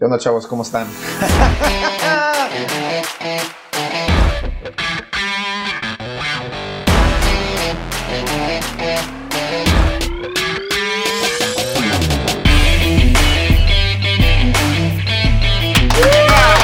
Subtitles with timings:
[0.00, 0.46] ¿Qué onda, chavos?
[0.46, 0.88] ¿Cómo están?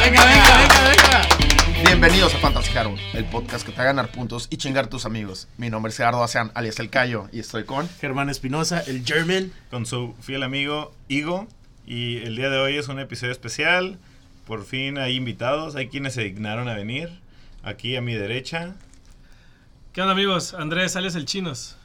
[0.02, 1.28] Venga, venga, venga, venga.
[1.82, 4.88] Bienvenidos a Fantasy Hero, el podcast que te va a ganar puntos y chingar a
[4.88, 5.46] tus amigos.
[5.58, 7.86] Mi nombre es Gerardo Asean, alias El Cayo, y estoy con...
[8.00, 9.52] Germán Espinosa, el German.
[9.70, 11.46] con su fiel amigo Igo.
[11.86, 13.98] Y el día de hoy es un episodio especial.
[14.44, 17.20] Por fin hay invitados, hay quienes se dignaron a venir.
[17.62, 18.74] Aquí a mi derecha.
[19.92, 20.52] ¿Qué onda amigos?
[20.54, 21.76] Andrés, alias el Chinos.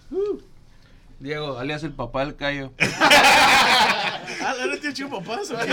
[1.20, 2.74] Diego, alias el papá del Cayo.
[4.44, 5.68] Ah, ¿no tío chido papás o qué?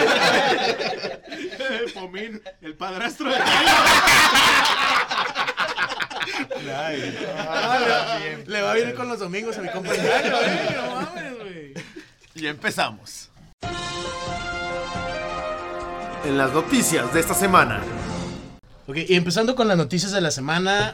[1.95, 3.38] Pomín, el padrastro de
[8.46, 11.38] Le va a ir con los domingos a mi compa el Gallo, eh, No mames,
[11.38, 11.74] güey.
[12.34, 13.27] Y empezamos.
[16.28, 17.80] En las noticias de esta semana.
[18.87, 20.93] Ok, y empezando con las noticias de la semana.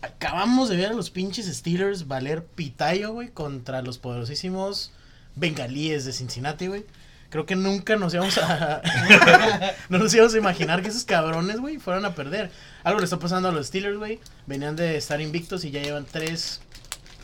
[0.00, 4.90] Acabamos de ver a los pinches Steelers valer pitayo, güey, contra los poderosísimos
[5.36, 6.84] bengalíes de Cincinnati, güey.
[7.30, 8.82] Creo que nunca nos íbamos a.
[9.88, 12.50] no nos íbamos a imaginar que esos cabrones, güey, fueran a perder.
[12.82, 14.18] Algo le está pasando a los Steelers, güey.
[14.48, 16.60] Venían de estar invictos y ya llevan tres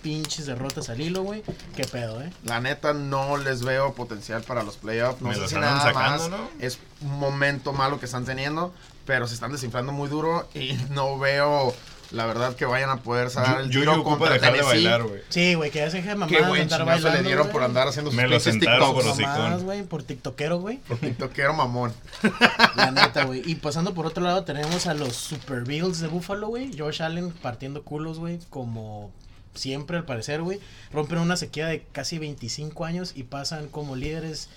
[0.03, 1.43] pinches derrotas al hilo, güey.
[1.77, 2.31] Qué pedo, eh.
[2.45, 5.21] La neta no les veo potencial para los playoffs.
[5.21, 6.49] No Me sé los si nada sacando, más ¿no?
[6.61, 8.73] es un momento malo que están teniendo,
[9.07, 11.75] pero se están desinflando muy duro y no veo
[12.11, 14.77] la verdad que vayan a poder sacar el Yo tiro ocupa contra dejar de Tennessee.
[14.87, 15.21] bailar, güey.
[15.29, 17.87] Sí, güey, que ya se deje de Qué de buen andar le dieron por andar
[17.87, 19.19] haciendo sus Me los pinches sentaron por TikToks.
[19.19, 19.65] los- Mamadas, hocicón.
[19.67, 20.79] güey, por tiktokero, güey.
[20.79, 21.93] Por tiktokero mamón.
[22.77, 23.43] La neta, güey.
[23.45, 26.71] Y pasando por otro lado, tenemos a los Super Bills de Buffalo, güey.
[26.79, 28.39] Josh Allen partiendo culos, güey.
[28.49, 29.13] Como
[29.59, 30.61] siempre, al parecer, güey.
[30.93, 34.49] Rompen una sequía de casi 25 años y pasan como líderes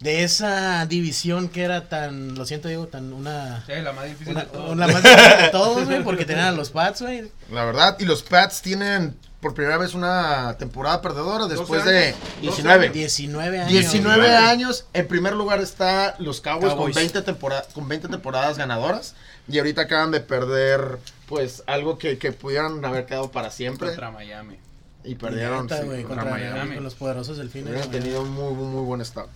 [0.00, 3.62] de esa división que era tan, lo siento, Diego, tan una.
[3.66, 4.70] Sí, la más difícil Una, de todos.
[4.72, 7.30] una más difícil de todos, güey, porque tenían a los Pats, güey.
[7.50, 12.06] La verdad, y los Pats tienen por primera vez una temporada perdedora después 12 de
[12.08, 12.18] años.
[12.42, 12.88] 19.
[12.90, 13.70] 19 años.
[13.70, 14.30] 19 güey.
[14.34, 14.86] años.
[14.94, 16.94] En primer lugar está los Cowboys, Cowboys.
[16.94, 19.14] Con, 20 tempora- con 20 temporadas ganadoras.
[19.50, 23.88] Y ahorita acaban de perder, pues, algo que, que pudieran haber quedado para siempre.
[23.88, 24.56] Contra Miami.
[25.04, 26.74] Y perdieron Neta, sí, contra contra, Miami.
[26.74, 27.68] con los poderosos delfines.
[27.68, 28.00] Hubieran güey.
[28.00, 29.28] tenido un muy, muy, muy buen estado.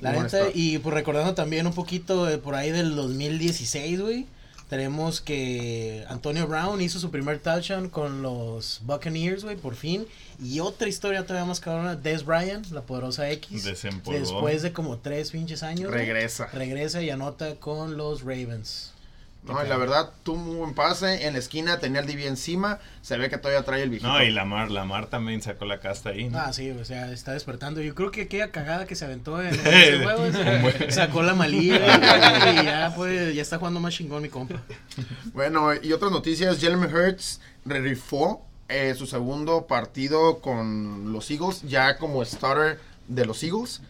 [0.00, 4.26] La neta, y pues recordando también un poquito de por ahí del 2016, güey.
[4.68, 10.06] Tenemos que Antonio Brown hizo su primer touchdown con los Buccaneers, güey, por fin.
[10.42, 13.64] Y otra historia todavía más cabrona, Des Bryant, la poderosa X.
[13.64, 14.18] Desempolvó.
[14.18, 15.92] Después de como tres pinches años.
[15.92, 16.46] Regresa.
[16.46, 18.93] Regresa y anota con los Ravens.
[19.46, 21.26] No, y la verdad, tuvo muy buen pase.
[21.26, 22.78] En la esquina tenía el DB encima.
[23.02, 24.10] Se ve que todavía trae el viejito.
[24.10, 26.30] No, y Lamar, Lamar también sacó la casta ahí.
[26.30, 26.38] ¿no?
[26.38, 27.82] Ah, sí, o sea, está despertando.
[27.82, 31.76] Yo creo que aquella cagada que se aventó en ese juego, se- sacó la malilla
[32.62, 34.62] y ya, pues, ya está jugando más chingón mi compa.
[35.34, 41.98] Bueno, y otras noticias, Jalen Hurts rifó eh, su segundo partido con los Eagles, ya
[41.98, 43.82] como starter de los Eagles.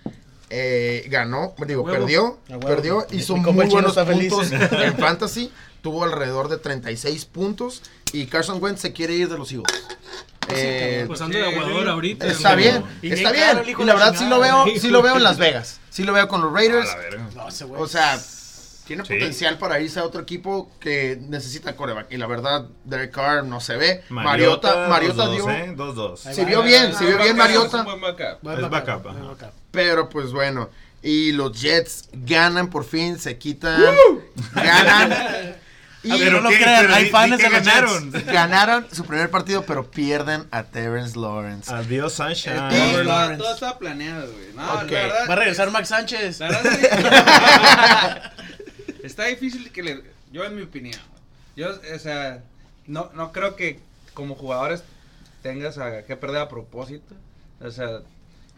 [0.56, 1.98] Eh, ganó, digo, Huevo.
[1.98, 2.60] perdió, huevo.
[2.60, 5.50] perdió, hizo muy buenos puntos en fantasy,
[5.82, 7.82] tuvo alrededor de 36 puntos
[8.12, 9.72] y Carson Wentz se quiere ir de los Eagles.
[10.48, 12.26] Eh, Pues ando de aguador ahorita.
[12.28, 15.22] está bien, Y está bien Y la verdad sí lo veo, sí lo veo en
[15.24, 15.80] Las Vegas.
[15.90, 16.88] Sí lo veo con los Raiders.
[17.76, 18.20] O sea,
[18.86, 19.14] tiene Sí.
[19.14, 22.12] potencial para irse a otro equipo que necesita coreback.
[22.12, 24.02] Y la verdad, Derek Carr no se ve.
[24.10, 25.50] Mariota, Mariota, Mariota 2-2, dio.
[25.50, 25.74] ¿eh?
[25.76, 26.26] 2-2.
[26.26, 27.78] Ahí Se va, vio bien, se vio bien Es Mariota.
[27.78, 28.42] un buen backup.
[28.42, 29.20] Buen Es backup, ajá.
[29.20, 29.52] backup.
[29.70, 30.70] Pero pues bueno.
[31.02, 33.82] Y los Jets ganan por fin, se quitan.
[34.54, 35.56] Ganan.
[36.06, 38.10] Y A ver, no lo crean, hay fans que los ganaron.
[38.26, 41.72] ganaron su primer partido, pero pierden a Terrence Lawrence.
[41.72, 42.58] Adiós, Sunshine.
[42.70, 43.50] Eh, Todo, Lawrence.
[43.54, 44.52] estaba planeado, güey.
[44.54, 44.90] No, Ok.
[44.90, 45.28] la verdad.
[45.30, 46.40] Va a regresar Max Sánchez.
[46.40, 46.62] La verdad
[48.44, 48.52] sí.
[49.04, 50.02] Está difícil que le.
[50.32, 51.00] Yo, en mi opinión.
[51.56, 52.42] Yo, o sea,
[52.86, 53.78] no, no creo que
[54.14, 54.82] como jugadores
[55.42, 57.14] tengas a- que perder a propósito.
[57.60, 58.00] O sea,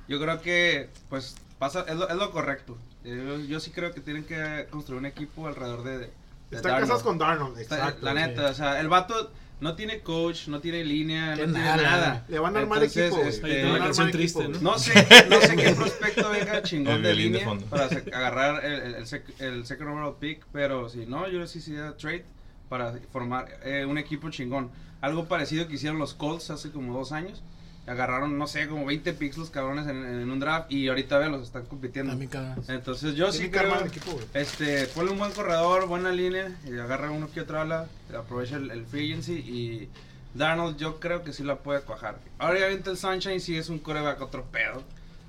[0.08, 2.78] yo creo que, pues, pasa, es lo, es lo correcto.
[3.04, 5.98] Yo, yo sí creo que tienen que construir un equipo alrededor de.
[5.98, 6.04] de
[6.50, 6.80] Están Darnold.
[6.82, 8.04] casados con Darnold, exacto.
[8.04, 9.30] la neta, o sea, el vato
[9.60, 11.82] no tiene coach, no tiene línea, no Tiene tiene nada.
[11.82, 12.24] nada.
[12.28, 14.72] Le van a armar Entonces, equipo, este, una canción triste, equipo, ¿no?
[14.72, 14.92] no sé,
[15.30, 17.66] no sé qué prospecto venga chingón El de violín de línea fondo.
[17.66, 21.60] para agarrar el, el, el, sec- el second overall pick, pero si no, yo sí
[21.60, 22.24] sería trade
[22.68, 24.70] para formar eh, un equipo chingón.
[25.00, 27.42] Algo parecido que hicieron los Colts hace como dos años.
[27.86, 31.28] Agarraron, no sé, como 20 picks los cabrones en, en un draft y ahorita ve,
[31.28, 32.10] los están compitiendo.
[32.12, 32.64] También cabrón.
[32.68, 37.30] Entonces yo sí creo, equipo, este, ponle un buen corredor, buena línea, y agarra uno
[37.32, 37.86] que otra ala,
[38.16, 39.88] aprovecha el, el free agency y
[40.34, 42.18] Darnold yo creo que sí la puede cuajar.
[42.38, 44.82] Ahora obviamente el Sunshine sí es un coreback otro pedo.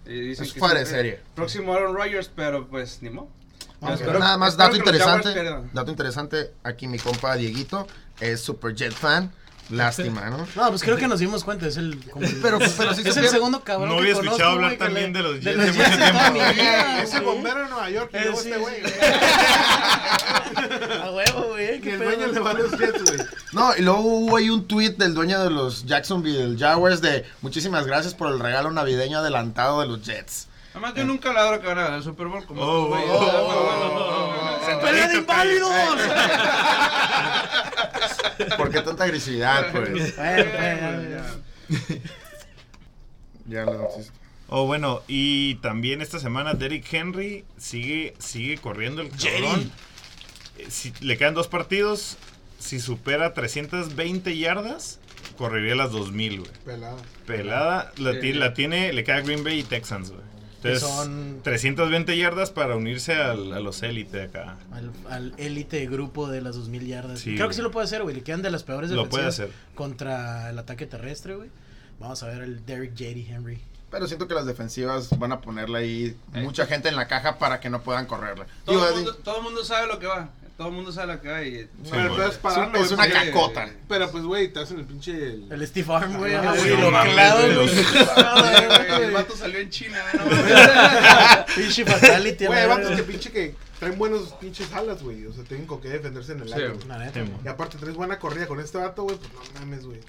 [0.06, 1.20] Y dicen Es que fuera de serie.
[1.36, 3.28] Próximo Aaron Rodgers, pero pues ni modo.
[3.82, 5.34] Espero- Nada más, dato interesante.
[5.74, 6.54] Dato interesante.
[6.64, 7.88] Aquí mi compa Dieguito
[8.20, 9.32] es super Jet fan.
[9.70, 10.48] Lástima, ¿no?
[10.56, 12.00] No, pues creo que nos dimos cuenta, es el...
[12.10, 14.70] como el- Pero- pero sí es el segundo cabrón No que había conozco, escuchado hablar
[14.70, 16.54] güey, que también le- de los de Jets los en mucho Jets toda mi tiempo.
[16.62, 17.36] vida, Es el güey.
[17.36, 18.76] bombero de Nueva York que Eh, llegó sí, este güey.
[21.04, 22.10] A huevo, güey, Que qué el pedo.
[22.12, 23.18] dueño le va a los Jets, güey.
[23.54, 27.86] No, y luego hubo ahí un tweet del dueño de los Jacksonville Jaguars de muchísimas
[27.86, 30.47] gracias por el regalo navideño adelantado de los Jets.
[30.78, 33.10] Además, yo nunca ladro que van a ganar el Super Bowl como Oh, güeyes.
[33.10, 34.82] oh, Pero oh, bueno, oh, oh.
[34.82, 35.72] ¡Pelea de inválidos!
[38.58, 40.16] ¿Por qué tanta agresividad, pues?
[43.48, 43.64] Ya.
[43.66, 44.12] Lo noticias.
[44.50, 49.72] Oh, bueno, y también esta semana Derrick Henry sigue, sigue corriendo el cabrón.
[50.58, 52.18] Eh, Si le quedan dos partidos,
[52.60, 55.00] si supera 320 yardas,
[55.38, 56.52] correría las 2000, güey.
[56.66, 56.98] Pelada.
[57.26, 60.22] Pelada, la, la tiene, le queda Green Bay y Texans, güey.
[60.74, 64.58] Entonces, son- 320 yardas para unirse al- a los élite acá.
[64.72, 67.20] Al, al élite grupo de las 2000 yardas.
[67.20, 68.16] Sí, Creo que sí lo puede hacer, güey.
[68.16, 69.76] Le quedan de las peores Lo puede defensivas hacer.
[69.76, 71.50] contra el ataque terrestre, güey.
[72.00, 73.26] Vamos a ver el Derrick J.D.
[73.30, 73.60] Henry.
[73.90, 77.60] Pero siento que las defensivas van a ponerle ahí mucha gente en la caja para
[77.62, 78.46] que no puedan correrle.
[78.66, 80.30] Todo Digo, el mundo- todo el mundo sabe lo que va.
[80.58, 81.44] Todo el mundo sabe lo que va.
[81.44, 82.28] Y, Pero güey.
[82.30, 83.70] es güey, una cacota.
[83.88, 85.12] Pero pues, güey, te hacen el pinche.
[85.12, 86.34] el- El Steve Arm, güey.
[86.34, 87.68] Ah, sí, güey, lo mames, clavo, güey, güey.
[88.88, 90.24] Güey, el vato salió en China, ¿no?
[91.56, 92.46] Pinche fatality.
[92.46, 92.96] a Güey, la vatos verga.
[92.98, 95.26] que pinche que traen buenos pinches alas, güey.
[95.28, 96.74] O sea, tienen con qué defenderse en el Sí, aire.
[96.88, 97.32] La neta, Sí.
[97.46, 100.00] Y aparte traes buena corrida con este vato, güey, pues no mames, güey.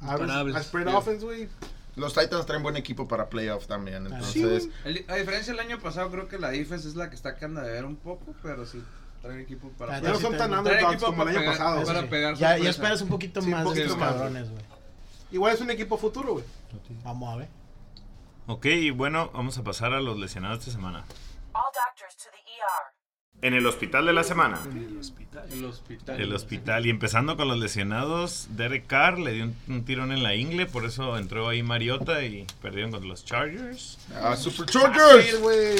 [0.00, 0.94] A spread Sí.
[0.94, 1.48] offense, güey.
[1.96, 4.06] Los Titans traen buen equipo para playoff también.
[4.06, 7.16] Ah, Entonces, El- a diferencia del año pasado, creo que la defense es la que
[7.16, 8.80] está quedando de ver un poco, pero sí
[9.22, 11.84] traen equipo para Ya no son tan underdogs como el año pegar- pasado.
[11.84, 14.12] Para pegar Ya, ya esperas un poquito Sí, más de poquito estos más.
[14.12, 14.62] cabrones, güey.
[15.30, 16.44] Igual es un equipo futuro, güey.
[17.04, 17.48] Vamos a ver.
[18.46, 21.04] Ok, y bueno, vamos a pasar a los lesionados esta semana.
[21.52, 22.97] All doctors to the ER.
[23.40, 24.58] En el hospital de la semana.
[24.74, 26.20] El hospital.
[26.20, 26.86] El hospital.
[26.86, 30.66] Y empezando con los lesionados, Derek Carr le dio un, un tirón en la ingle,
[30.66, 33.98] por eso entró ahí Mariota y perdieron contra los Chargers.
[34.20, 35.38] ah, Super Chargers.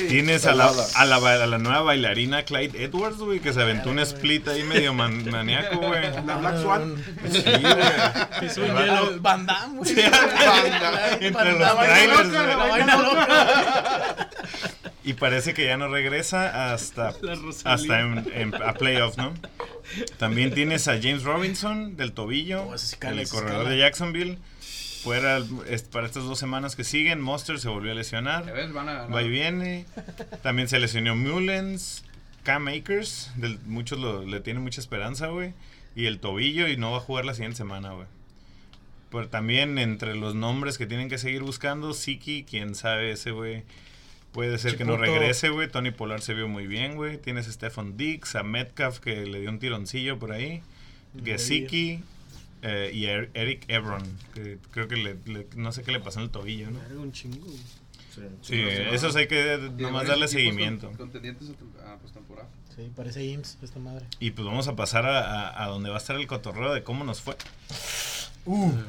[0.08, 3.60] Tienes a la, a, la, ba- a la nueva bailarina Clyde Edwards, güey, que se
[3.60, 6.02] aventó un split ahí medio man- maníaco, güey.
[6.24, 6.94] La Black Swan.
[7.30, 8.88] Sí, güey.
[9.12, 9.18] El.
[9.20, 9.94] Van Damme, güey.
[9.94, 10.00] Sí,
[11.20, 12.28] entre los trailers.
[12.32, 14.27] La vaina loca.
[15.08, 17.14] Y parece que ya no regresa hasta,
[17.64, 19.32] hasta en, en- a playoff, ¿no?
[20.18, 23.70] También tienes a James Robinson del tobillo, Oh, ese sí cala, el corredor cala.
[23.70, 24.38] de Jacksonville.
[25.02, 25.40] Fuera
[25.92, 28.44] para estas dos semanas que siguen, Monster se volvió a lesionar.
[28.52, 29.14] ves, van a ganar.
[29.14, 29.86] Va y viene.
[30.42, 32.04] También se lesionó Mullens,
[32.42, 35.54] Cam Akers, del, muchos lo- le tienen mucha esperanza, güey.
[35.96, 38.06] Y el tobillo y no va a jugar la siguiente semana, güey.
[39.10, 43.62] Pero también entre los nombres que tienen que seguir buscando, Siki, quién sabe ese, güey.
[44.38, 45.66] Puede ser que no regrese, güey.
[45.68, 47.18] Tony Polar se vio muy bien, güey.
[47.18, 50.62] Tienes a Stefan Dix, a Metcalf que le dio un tironcillo por ahí.
[51.24, 52.04] Gesicki
[52.62, 54.04] eh, y Er- Eric Ebron,
[54.34, 56.78] que creo que le, le- no sé qué le pasó en el tobillo, ¿no?
[57.02, 57.58] Un chingo, güey.
[58.42, 58.60] Sí,
[58.92, 60.86] esos hay que nomás darle seguimiento.
[60.86, 62.48] con- Contendientes a tem- a postemporada.
[62.76, 64.06] Sí, parece IMSS esta madre.
[64.20, 66.84] Y pues vamos a pasar a, a- a donde va a estar el cotorreo de
[66.84, 67.36] cómo nos fue.
[68.44, 68.84] Bueno,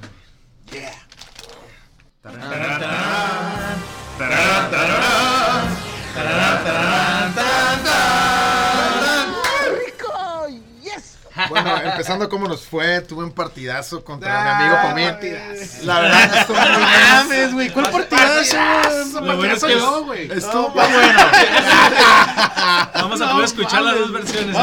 [11.99, 15.09] empezando cómo nos fue, tuve un partidazo contra mi Ah, amigo Comín.
[15.09, 15.85] partidazo.
[15.85, 16.81] La verdad estuvo muy bien.
[17.11, 17.69] mames, güey.
[17.71, 20.31] ¿Cuál partidazo, Partidazo, Lo bueno es partidazo que yo, güey.
[20.31, 21.19] Estuvo muy bueno.
[22.93, 24.55] Vamos a poder escuchar las dos versiones.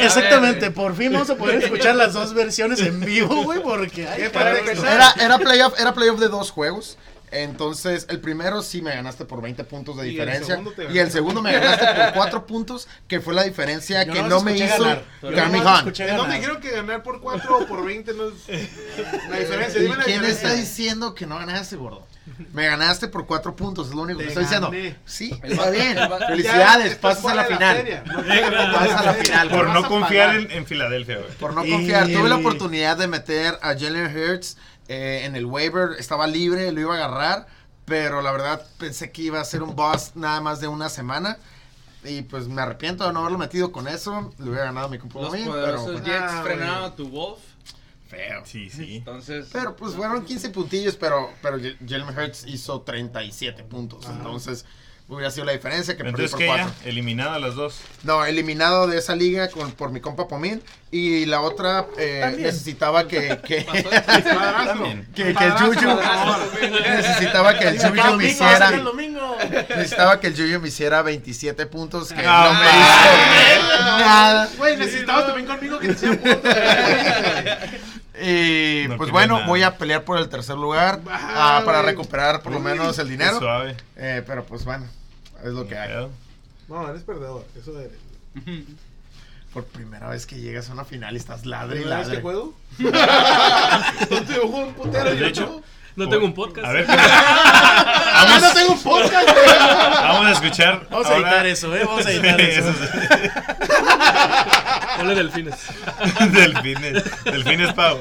[0.00, 5.14] Exactamente, por fin vamos a poder escuchar las dos versiones en vivo, güey, porque Era,
[5.18, 6.98] era playoff, era playoff de dos juegos.
[7.42, 10.46] Entonces, el primero sí me ganaste por 20 puntos de Y el diferencia.
[10.56, 14.12] segundo te Y el segundo me ganaste por 4 puntos, que fue la diferencia Yo
[14.12, 15.04] que no me hizo ganar.
[15.22, 15.78] Yo Carmi no los Hunt.
[15.78, 16.40] escuché ¿En dónde ganar.
[16.40, 18.34] dijeron que ganar por 4 o por 20 no es
[19.30, 19.80] la diferencia?
[19.80, 20.48] ¿Y Dime la quién diferencia.
[20.48, 22.06] está diciendo que no ganaste, gordo?
[22.52, 24.70] Me ganaste por 4 puntos, es lo único que Te estoy diciendo.
[24.70, 24.96] gané.
[25.04, 25.96] Sí, está va- bien.
[26.26, 28.02] Felicidades, pasas a la final.
[28.04, 28.16] No
[28.72, 29.48] Pasas a la final.
[29.48, 31.30] Por no confiar en, en Filadelfia, güey.
[31.38, 32.08] Por no Y- confiar.
[32.08, 34.56] Tuve la oportunidad de meter a Jalen Hurts
[34.88, 35.96] eh, en el waiver.
[35.98, 37.46] Estaba libre, lo iba a agarrar.
[37.84, 41.38] Pero la verdad pensé que iba a ser un boss nada más de una semana.
[42.04, 44.32] Y pues me arrepiento de no haberlo metido con eso.
[44.38, 45.52] Le hubiera ganado mi Los compromiso.
[45.52, 47.40] Pero, pues, Jets ah, frenaron a tu Wolf.
[48.08, 48.42] feo.
[48.44, 48.96] Sí, sí.
[48.96, 49.48] Entonces.
[49.52, 50.96] Pero pues fueron 15 puntillos.
[50.96, 54.06] Pero, pero Jalen Hurts hizo 37 puntos.
[54.06, 54.64] Entonces,
[55.08, 56.64] hubiera sido la diferencia que perdí Entonces, por ¿qué ya?
[56.64, 56.74] cuatro.
[56.84, 57.78] Eliminado a las dos.
[58.02, 60.62] No, eliminado de esa liga con, por mi compa Pomín.
[60.90, 63.64] Y la otra eh, necesitaba que, que,
[65.14, 65.98] que, que el Yuyu
[66.96, 69.36] necesitaba que el Yuyu me hiciera hasta el domingo.
[69.68, 74.76] necesitaba que el Yuyu me hiciera 27 puntos que No no me hizo nada Güey,
[74.76, 76.52] necesitabas también conmigo que te hiciera puntos.
[78.22, 79.46] y No pues bueno nada.
[79.46, 83.08] voy a pelear por el tercer lugar Ah, ah, para recuperar por lo menos el
[83.08, 83.76] dinero Suave.
[83.96, 84.86] Eh, pero pues bueno
[85.44, 86.08] es lo que hay.
[86.68, 87.44] No, eres perdedor.
[87.60, 87.98] Eso eres.
[89.52, 92.14] por primera vez que llegas a una final y estás ladre y ¿Primera vez que
[92.14, 92.54] ladre juego?
[94.10, 95.14] No te juego un putero.
[95.14, 95.62] De hecho,
[95.96, 96.66] No tengo un podcast.
[96.66, 96.84] A ver,
[98.18, 99.46] Ah, no tengo un podcast, güey.
[100.02, 100.86] vamos a escuchar.
[100.90, 101.84] Vamos a ahora- editar eso, ¿eh?
[101.86, 102.74] Vamos a editar Sí, eso.
[104.98, 105.54] Ponle delfines.
[106.32, 107.24] Delfines.
[107.24, 108.00] Delfines Pau.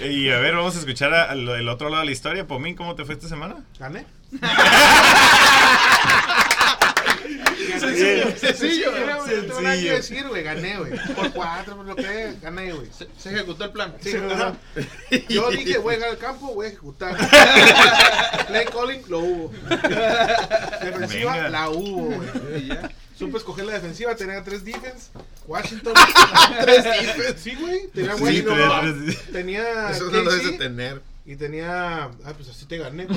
[0.00, 2.46] Y a ver, vamos a escuchar a- al- el otro lado de la historia.
[2.46, 3.56] Pomín, ¿cómo te fue esta semana?
[3.78, 4.04] ¿Gané?
[7.78, 8.36] Sencillo.
[8.36, 9.06] Sencillo, güey.
[9.06, 9.94] No tengo nada que Sencillo.
[9.94, 10.42] decir, güey.
[10.42, 10.92] Gané, güey.
[11.14, 12.88] Por cuatro, por lo que gané, güey.
[12.96, 13.94] Se, se ejecutó el plan.
[14.00, 14.54] Sí, ajá.
[15.28, 17.16] Yo dije, voy a llegar al campo, voy a ejecutar.
[18.48, 19.52] Play calling, lo hubo.
[20.82, 21.48] Defensiva, Venga.
[21.50, 22.64] la hubo, güey.
[22.64, 22.90] Y ya.
[23.18, 25.10] Supe escoger la defensiva, tenía tres defense.
[25.46, 25.92] Washington.
[26.62, 27.38] tres defense.
[27.38, 27.88] Sí, güey.
[27.88, 29.16] Tenía Sí, Washington.
[29.32, 32.04] Tenía eso no lo debes de tener y tenía.
[32.04, 33.06] Ah, pues así te gané.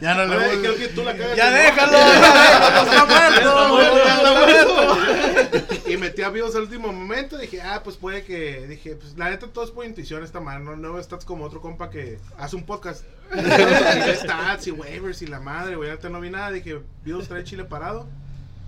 [0.00, 0.58] Ya no le voy.
[0.58, 1.36] creo que tú la cagas.
[1.36, 1.92] Ya déjalo.
[1.98, 3.78] ya está muerto.
[4.04, 5.90] Ya está muerto.
[5.90, 7.38] Y metí a vivos al último momento.
[7.38, 8.66] Dije, ah, pues puede que.
[8.66, 10.76] Dije, pues la neta todo es por intuición esta mano.
[10.76, 13.04] No, no stats como otro compa que hace un podcast.
[13.36, 15.90] Y stats y waivers y la madre, güey.
[15.90, 16.50] Ahorita no vi nada.
[16.50, 18.08] Dije, vivos trae chile parado.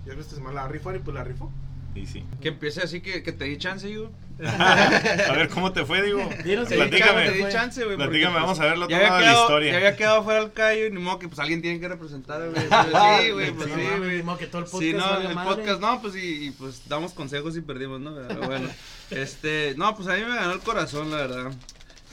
[0.05, 1.51] Y esta semana la rifar y pues la rifó.
[1.95, 2.23] Y sí.
[2.41, 4.09] Que empiece así que, que te di chance, yo.
[4.45, 6.19] A ver, ¿cómo te fue, digo?
[6.45, 7.31] Dinos, Te di chance, te Platícame.
[7.31, 7.97] di chance, güey.
[7.97, 9.71] Platícame, pues, vamos a ver el otro de la quedado- historia.
[9.71, 12.49] Ya había quedado fuera el callo y ni modo que pues alguien tiene que representar,
[12.49, 12.61] güey.
[13.25, 14.17] Sí, güey, pues Sí, güey.
[14.17, 15.55] ni modo que todo el podcast Sí, no, el madre.
[15.55, 18.15] podcast no, pues y, y, pues damos consejos y perdimos, ¿no?
[18.27, 18.69] Pero bueno,
[19.11, 21.51] este, no, pues a mí me ganó el corazón, la verdad.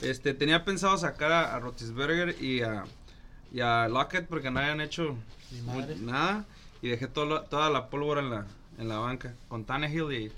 [0.01, 2.83] Este, tenía pensado sacar a, a Rotisberger y a,
[3.53, 5.15] y a Lockett porque no habían hecho
[6.01, 6.45] nada
[6.81, 8.45] y dejé todo lo- toda la pólvora en la,
[8.77, 10.31] en la banca con Tannehill y,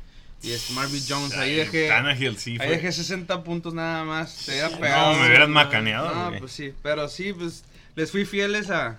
[0.48, 1.34] y Marvin Jones.
[1.38, 2.51] Ahí dejé, Tannehill, sí.
[2.51, 2.67] ahí Fue.
[2.77, 4.46] dejé 60 puntos nada más.
[4.46, 5.13] Te hubiera No, pegado.
[5.15, 7.63] me hubieras macaneado, No, pues sí, pero sí, pues
[7.96, 8.98] les fui fieles a,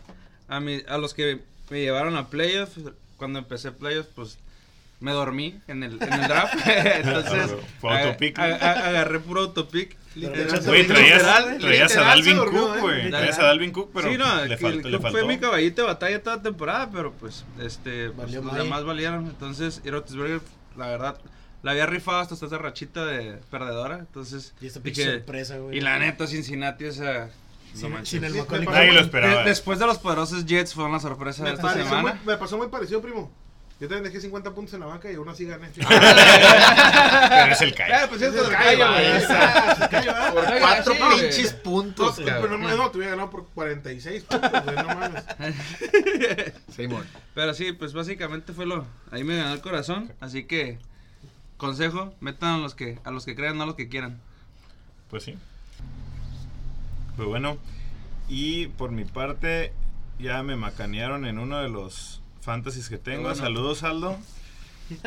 [0.48, 2.78] a, mi- a los que me llevaron a playoffs.
[3.16, 4.38] Cuando empecé playoffs, pues
[5.00, 6.54] me dormí en el, en el draft.
[6.66, 8.44] Entonces, Fue autopic, ¿no?
[8.44, 9.96] agarré puro autopic.
[10.14, 10.60] Literal.
[10.64, 12.80] Güey, traías, traías a Dalvin durmió, Cook, ¿eh?
[12.80, 12.96] güey.
[13.04, 13.10] Literal.
[13.20, 15.18] Traías a Dalvin Cook, pero sí, no, le, que faltó, el le faltó.
[15.18, 19.26] fue mi caballito de batalla toda temporada, pero pues, este, pues, los demás valieron.
[19.26, 20.40] Entonces, y Roethlisberger,
[20.76, 21.18] la verdad,
[21.62, 23.98] la había rifado hasta esta rachita de perdedora.
[24.00, 25.78] Entonces, Y esta pinche dije, sorpresa, güey.
[25.78, 27.30] y la neta, Cincinnati, o sea,
[27.74, 28.08] no Sin, manches.
[28.08, 29.42] sin el Macaulay Nadie lo esperaba.
[29.44, 32.14] De- después de los poderosos Jets fueron la sorpresa de Me, esta pareció semana.
[32.14, 33.30] muy- me pasó muy parecido, primo.
[33.80, 35.68] Yo también dejé 50 puntos en la banca y aún así gané.
[35.74, 35.88] Pero
[37.52, 38.08] es el Claro, Kai.
[38.10, 39.04] pues Es el callo, callo, güey.
[39.08, 39.16] güey.
[39.16, 39.30] Es
[39.80, 40.34] el callo, ¿verdad?
[40.34, 42.60] por Sí, cuatro pinches No, puntos pero cabrón.
[42.60, 45.24] no, no, te hubiera ganado por 46 puntos, güey, no mames.
[46.76, 47.06] Simón.
[47.34, 48.84] Pero sí, pues básicamente fue lo.
[49.10, 50.12] Ahí me ganó el corazón.
[50.20, 50.78] Así que,
[51.56, 54.20] consejo: metan a los que, a los que crean, no a los que quieran.
[55.08, 55.36] Pues sí.
[57.16, 57.56] Pues bueno.
[58.28, 59.72] Y por mi parte,
[60.18, 63.22] ya me macanearon en uno de los fantasies que tengo.
[63.22, 63.36] Bueno.
[63.36, 64.18] Saludos, Aldo.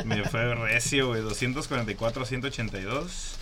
[0.05, 1.21] Me fue recio, güey.
[1.21, 3.35] 244 a 182.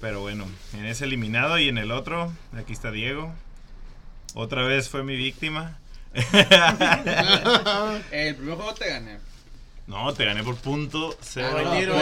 [0.00, 3.32] Pero bueno, en ese eliminado y en el otro, aquí está Diego.
[4.34, 5.78] Otra vez fue mi víctima.
[8.10, 9.18] El primer juego te gané.
[9.86, 11.56] No, te gané por punto cero.
[11.58, 11.94] Ah, no, el tiro,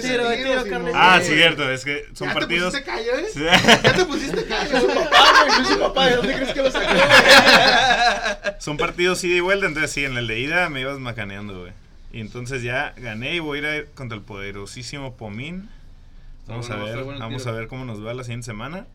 [0.00, 0.92] tiro, tiro, tiro.
[0.94, 1.68] Ah, sí, cierto.
[1.70, 2.72] Es que son ¿Ya partidos.
[2.72, 3.26] te pusiste callo, eh?
[3.34, 3.44] Sí.
[3.82, 4.76] Ya te pusiste callo.
[5.12, 6.86] Ah, güey, soy su papá, ¿de dónde crees que lo sacó?
[8.60, 11.72] Son partidos ida y vuelta, entonces sí, en el de ida me ibas macaneando, güey.
[12.12, 15.68] Y entonces ya gané y voy a ir contra el poderosísimo Pomín.
[16.46, 17.54] Vamos a ver, bueno vamos tiro.
[17.54, 18.86] a ver cómo nos va la siguiente semana.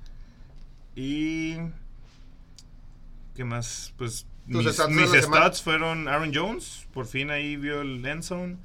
[0.96, 1.58] Y
[3.36, 3.94] ¿qué más?
[3.98, 8.24] Pues Tus mis, stats de mis fueron Aaron Jones, por fin ahí vio el end
[8.24, 8.58] zone.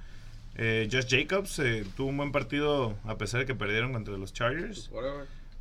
[0.56, 4.32] Eh, Josh Jacobs eh, tuvo un buen partido a pesar de que perdieron contra los
[4.32, 4.90] Chargers.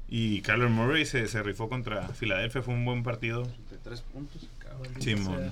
[0.09, 3.43] Y Kyler Murray se, se rifó contra Filadelfia, fue un buen partido.
[3.43, 5.01] 33 puntos, cabrón.
[5.01, 5.51] Simón.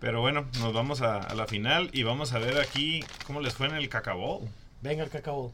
[0.00, 3.54] Pero bueno, nos vamos a, a la final y vamos a ver aquí cómo les
[3.54, 4.46] fue en el Cacabol.
[4.82, 5.52] Venga el cacao.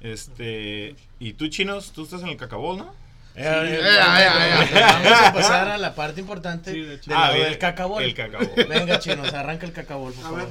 [0.00, 2.94] Este, y tú chinos, tú estás en el Cacabol, ¿no?
[3.36, 7.10] Vamos a pasar a la parte importante Sí, de hecho.
[7.10, 8.02] del Ah, cacabol.
[8.02, 8.50] el cacabol.
[8.68, 10.38] Venga, chinos, arranca el cacabol, por A favor.
[10.46, 10.48] ver.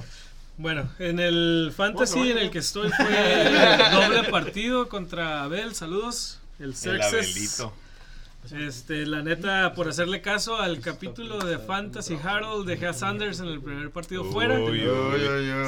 [0.57, 3.49] Bueno, en el fantasy en el que estoy fue
[3.91, 6.39] doble partido contra Abel, saludos.
[6.59, 6.73] El.
[7.01, 7.73] Abelito.
[8.51, 13.47] Este, la neta, por hacerle caso al capítulo de Fantasy Harold, dejé a Sanders en
[13.47, 14.55] el primer partido fuera.
[14.59, 15.19] Uy, Uy, uy.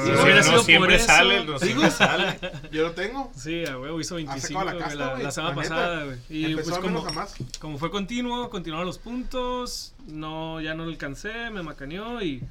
[0.04, 2.38] Si No, hubiera no sido por siempre eso- sale, no siempre sale.
[2.72, 3.32] Yo lo tengo.
[3.34, 6.18] Sí, a huevo, hizo 25 sacado la casta, la, la semana la pasada, güey.
[6.28, 7.34] Y Empezó pues como, a más.
[7.58, 12.42] como fue continuo, continuaron los puntos, no, ya no lo alcancé, me macaneó y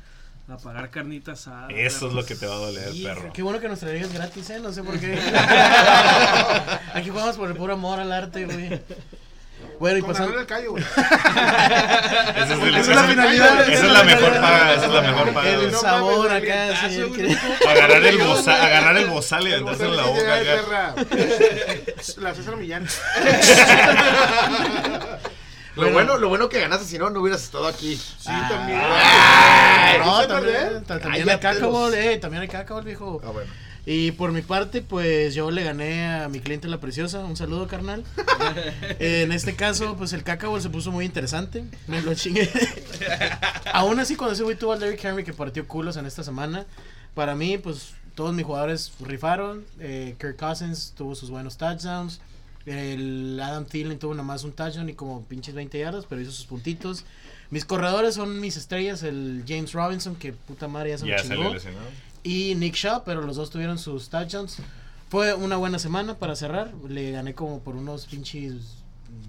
[0.50, 1.67] a pagar carnitas asada.
[1.70, 3.32] Eso es lo que te va a doler, Hija, perro.
[3.34, 4.60] Qué bueno que nuestra liga es gratis, ¿eh?
[4.60, 5.17] No sé por qué.
[6.94, 8.82] Aquí jugamos por el puro amor al arte, güey.
[9.79, 10.27] Bueno, y pasando...
[10.29, 10.84] Manuel el callo, güey.
[10.96, 15.01] Esa es, el- Esa es la finalidad, Esa es la mejor paga, esa es la
[15.01, 15.50] mejor paga.
[15.50, 16.70] El sabor acá,
[17.70, 20.96] Agarrar el bozal, agarrar el bozal y El aventarse en la boca acá.
[22.17, 22.88] La César Millán.
[25.75, 27.98] Lo bueno, lo bueno que ganaste, si no, no hubieras estado aquí.
[27.98, 28.79] Sí, también.
[28.82, 33.22] Ah, ¿No no, también, también cacao, los- eh, también hay cacao, viejo.
[33.25, 33.51] Ah, bueno.
[33.86, 37.24] Y por mi parte, pues yo le gané a mi cliente la preciosa.
[37.24, 38.04] Un saludo, carnal.
[39.00, 41.65] en este caso, pues el cacao se puso muy interesante.
[41.88, 42.50] Me lo chingué.
[43.74, 46.65] Aún así, cuando ese güey tuvo al Derrick Henry que partió culos en esta semana,
[47.13, 49.65] para mí, pues todos mis jugadores rifaron.
[49.80, 52.22] Eh, Kirk Cousins tuvo sus buenos touchdowns.
[52.65, 56.32] El Adam Thielen tuvo nada más un touchdown y como pinches 20 yardas, pero hizo
[56.32, 57.06] sus puntitos.
[57.51, 61.36] Mis corredores son mis estrellas, el James Robinson, que puta madre ya se Ya me
[61.36, 61.54] chingó.
[62.25, 64.58] Y Nick Shaw, pero los dos tuvieron sus touchdowns.
[65.10, 66.74] Fue una buena semana para cerrar.
[66.89, 68.55] Le gané como por unos pinches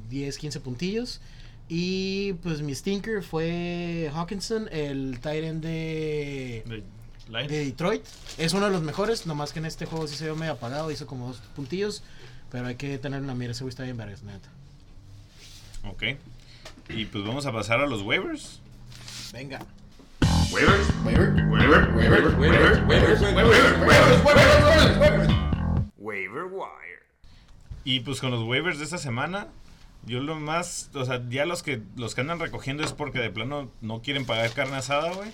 [0.09, 1.21] 10, 15 puntillos.
[1.69, 6.83] Y pues mi stinker fue Hawkinson, el end de, De-
[7.49, 8.03] de Detroit.
[8.39, 10.91] Es uno de los mejores, nomás que en este juego sí se vio medio apagado,
[10.91, 12.03] hizo como dos puntillos.
[12.51, 14.49] Pero hay que tener una mira, ese güey está bien vergas, neta.
[15.89, 16.03] Ok.
[16.89, 18.61] Y pues vamos a pasar a los waivers.
[19.33, 19.59] Venga.
[25.97, 27.03] Waiver Wire.
[27.85, 29.49] Y pues con los waivers de esta semana,
[30.05, 33.31] yo lo más, o sea, ya los que los que andan recogiendo es porque de
[33.31, 35.31] plano no quieren pagar carne asada, güey.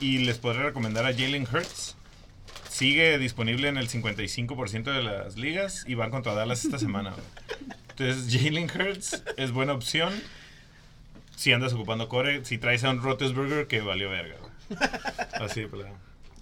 [0.00, 1.96] Y les podré recomendar a Jalen Hurts.
[2.68, 7.24] Sigue disponible en el 55% de las ligas y van contra Dallas esta semana, güey.
[7.90, 10.12] Entonces, Jalen Hurts es buena opción
[11.36, 14.36] si andas ocupando core, si traes a un Roethlisberger que valió verga.
[15.40, 15.94] Así de plano.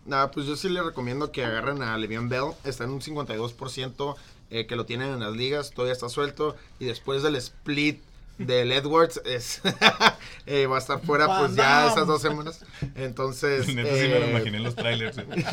[0.06, 2.52] Nada, pues yo sí le recomiendo que agarren a Le'Veon Bell.
[2.64, 4.16] Está en un 52%
[4.50, 5.70] eh, que lo tienen en las ligas.
[5.70, 6.56] Todavía está suelto.
[6.78, 8.02] Y después del split
[8.38, 9.60] del Edwards es,
[10.46, 12.64] eh, va a estar fuera pues ya estas dos semanas.
[12.94, 13.68] Entonces...
[13.74, 15.16] Neta, sí me lo eh, imaginé en los trailers.
[15.26, 15.44] güey.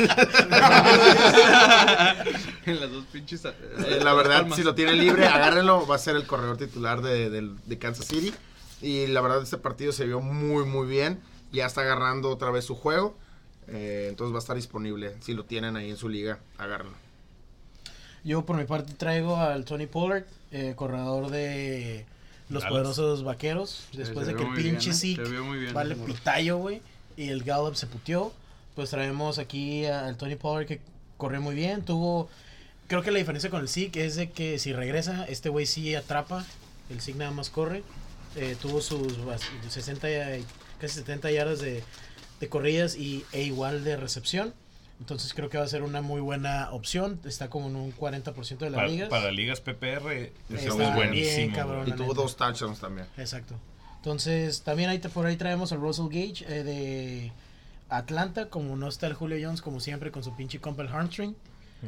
[2.65, 3.43] En las dos pinches.
[3.45, 5.85] Eh, la verdad, si lo tienen libre, agárrenlo.
[5.85, 8.33] Va a ser el corredor titular de, del- de Kansas City.
[8.81, 11.19] Y la verdad, este partido se vio muy, muy bien.
[11.51, 13.15] Ya está agarrando otra vez su juego.
[13.67, 15.15] Eh, entonces va a estar disponible.
[15.21, 16.95] Si lo tienen ahí en su liga, agárrenlo.
[18.23, 22.05] Yo por mi parte traigo al Tony Pollard, eh, corredor de
[22.49, 22.71] los Dallas.
[22.71, 23.87] poderosos vaqueros.
[23.93, 25.17] Después Se de que el pinche ¿eh?
[25.29, 26.13] Bien vale morro.
[26.13, 26.81] pitayo, güey.
[27.15, 28.33] Y el Gallup se puteó.
[28.75, 30.81] Pues traemos aquí al Tony Pollard que
[31.17, 31.83] corrió muy bien.
[31.83, 32.29] Tuvo.
[32.87, 35.93] Creo que la diferencia con el Zeke es de que si regresa, este güey sí
[35.95, 36.45] atrapa.
[36.89, 37.83] El Zeke nada más corre.
[38.35, 40.45] Eh, tuvo sus bas- 60, y-
[40.79, 41.83] casi 70 yardas de,
[42.39, 44.53] de corridas y, e igual de recepción.
[44.99, 47.19] Entonces creo que va a ser una muy buena opción.
[47.23, 49.09] Está como en un 40% de las Para, ligas.
[49.09, 51.11] para ligas PPR, es buenísimo.
[51.11, 51.51] bien, güey.
[51.53, 51.87] cabrón.
[51.87, 53.05] Y tuvo dos touchdowns también.
[53.17, 53.55] Exacto.
[53.97, 57.31] Entonces, también ahí te- por ahí traemos al Russell Gage eh, de
[57.89, 61.35] Atlanta, como no está el Julio Jones, como siempre, con su pinche compa el hamstring.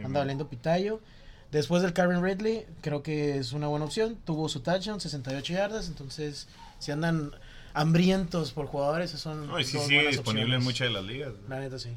[0.04, 1.02] Anda valiendo pitayo.
[1.52, 4.17] Después del Karen Ridley, creo que es una buena opción.
[4.23, 5.88] Tuvo su touchdown, 68 yardas.
[5.88, 6.47] Entonces,
[6.78, 7.32] si andan
[7.79, 9.47] hambrientos por jugadores, esos son.
[9.47, 11.33] No, y sí buenas disponible en muchas de las ligas.
[11.47, 11.89] La neta, sí.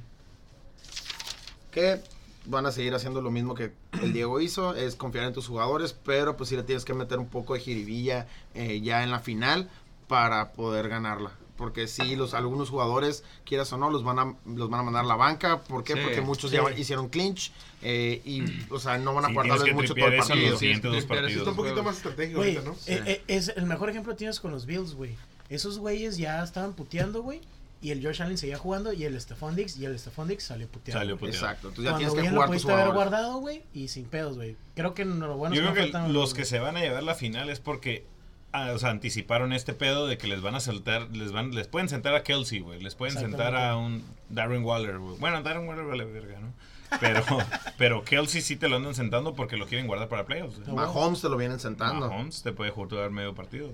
[1.70, 2.00] Que
[2.44, 5.92] van a seguir haciendo lo mismo que el Diego hizo, es confiar en tus jugadores,
[6.04, 9.20] pero pues sí le tienes que meter un poco de jiribilla eh, ya en la
[9.20, 9.70] final
[10.08, 11.32] para poder ganarla.
[11.56, 15.04] Porque si los algunos jugadores, quieras o no, los van a, los van a mandar
[15.04, 15.62] a la banca.
[15.62, 15.94] ¿Por qué?
[15.94, 16.56] Sí, Porque muchos sí.
[16.56, 20.16] ya hicieron clinch eh, y, o sea, no van a Sí, guardarles mucho todo el
[20.18, 20.50] partido.
[20.50, 21.36] los Sí, dos tripear eso partidos.
[21.36, 22.72] Está un poquito más estratégico ahorita, ¿no?
[22.86, 25.14] eh, eh, es el mejor ejemplo tienes con los Bills, güey.
[25.48, 27.40] Esos güeyes ya estaban puteando, güey.
[27.80, 30.68] Y el Josh Allen seguía jugando y el Stephon Diggs y el Stephon Diggs salió
[30.68, 31.00] puteando.
[31.00, 31.36] Salió puteado.
[31.36, 34.36] Exacto, entonces ya Cuando tienes que jugar lo tus haber guardado, güey, y sin pedos,
[34.36, 34.56] güey.
[34.76, 36.80] Creo que no, lo bueno Yo es creo que faltan- los que se van a
[36.80, 38.06] llevar la final es porque
[38.52, 41.66] ah, o sea, anticiparon este pedo de que les van a soltar, les van, les
[41.66, 45.18] pueden sentar a Kelsey, güey, les pueden sentar a un Darren Waller, güey.
[45.18, 46.52] Bueno, Darren Waller vale verga, ¿no?
[47.00, 47.24] Pero,
[47.78, 50.58] pero Kelsey sí te lo andan sentando porque lo quieren guardar para playoffs.
[50.68, 52.08] Mahomes te lo vienen sentando.
[52.08, 53.72] Mahomes te puede jugar medio partido.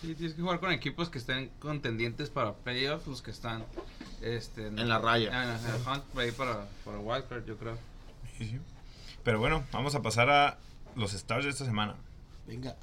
[0.00, 3.64] Sí, tienes que jugar con equipos que estén contendientes para playoffs, los que están
[4.22, 5.28] este, En la raya.
[5.42, 7.76] En, en el hunt ahí para, para wildcard, yo creo.
[8.38, 8.58] Sí, sí.
[9.22, 10.58] Pero bueno, vamos a pasar a
[10.96, 11.96] los stars de esta semana.
[12.46, 12.76] Venga.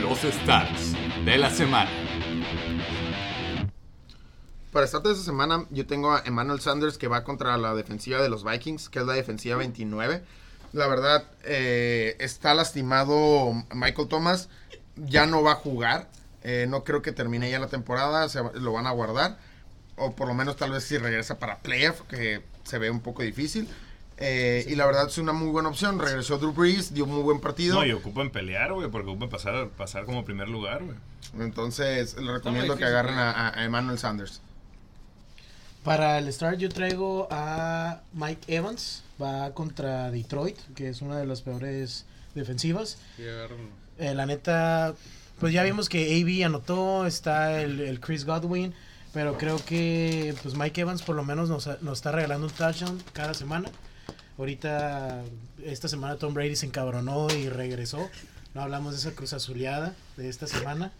[0.00, 1.90] Los stats de la semana.
[4.72, 8.22] Para estar de esta semana, yo tengo a Emmanuel Sanders que va contra la defensiva
[8.22, 10.24] de los Vikings, que es la defensiva 29.
[10.72, 14.48] La verdad, eh, está lastimado Michael Thomas,
[14.96, 16.08] ya no va a jugar.
[16.44, 19.38] Eh, no creo que termine ya la temporada, se va- lo van a guardar.
[19.96, 23.22] O por lo menos tal vez si regresa para playoff, que se ve un poco
[23.22, 23.68] difícil.
[24.16, 25.98] Eh, y la verdad es una muy buena opción.
[25.98, 27.74] Regresó Drew Brees, dio un muy buen partido.
[27.76, 30.96] No, y ocupan pelear, güey, porque ocupan pasar, pasar como primer lugar, güey.
[31.38, 34.40] Entonces, le recomiendo que difícil, agarren a, a Emmanuel Sanders.
[35.84, 41.26] Para el start yo traigo a Mike Evans, va contra Detroit, que es una de
[41.26, 42.04] las peores
[42.36, 42.98] defensivas.
[43.98, 44.94] Eh, la neta,
[45.40, 48.72] pues ya vimos que AB anotó, está el, el Chris Godwin,
[49.12, 53.02] pero creo que pues Mike Evans por lo menos nos, nos está regalando un touchdown
[53.12, 53.68] cada semana.
[54.38, 55.22] Ahorita,
[55.64, 58.08] esta semana Tom Brady se encabronó y regresó.
[58.54, 60.92] No hablamos de esa cruz azuleada de esta semana.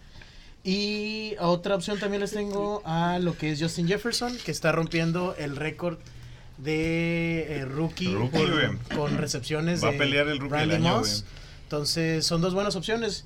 [0.64, 4.70] Y a otra opción también les tengo a lo que es Justin Jefferson, que está
[4.72, 5.98] rompiendo el récord
[6.58, 8.68] de eh, rookie, Rookie, por- güey.
[8.96, 11.24] con recepciones Va a de pelear el rookie del Randy año, Moss.
[11.64, 13.24] Entonces, son dos buenas opciones.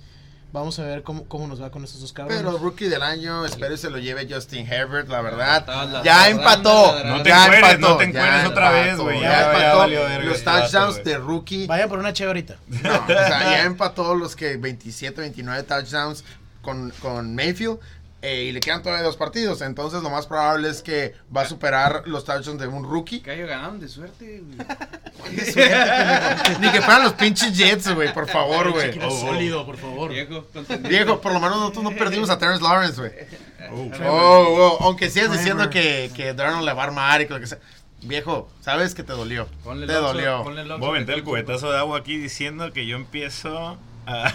[0.53, 2.43] Vamos a ver cómo, cómo nos va con estos dos cabrones.
[2.43, 5.65] Pero rookie del año, espero que se lo lleve Justin Herbert, la verdad.
[5.67, 6.95] La- Ya la- empató.
[6.95, 9.87] la- No te ya encueres, empató, no te ya encueres otra vez, güey, Ya, empató
[10.23, 11.67] los este touchdowns de rookie.
[11.67, 12.57] Vaya por una che ahorita.
[12.69, 16.25] No, o sea, ya empató los que 27, 29 touchdowns
[16.67, 17.79] con, con Mayfield.
[18.23, 19.63] eh, y le quedan todavía dos partidos.
[19.63, 23.23] Entonces, lo más probable es que va a superar los touchdowns de un rookie.
[23.25, 24.59] Ellos ganaron de suerte, güey.
[25.37, 26.61] De suerte, pendejo.
[26.61, 28.89] Ni que fueran los pinches Jets, güey, por favor, güey.
[28.91, 29.21] Equipo Oh, oh.
[29.21, 30.11] sólido, por favor.
[30.11, 30.45] Viejo.
[30.89, 33.13] Diego, por lo menos nosotros no perdimos a Terrence Lawrence, güey.
[33.73, 37.41] Oh, Oh, oh, aunque sigas diciendo que, que Darnold le va a armar y lo
[37.41, 37.59] que sea.
[38.03, 39.49] Viejo, sabes que te dolió.
[39.65, 40.45] Ponle te dolió.
[40.45, 44.33] ponle Voy a que el cubetazo de agua aquí diciendo que yo empiezo a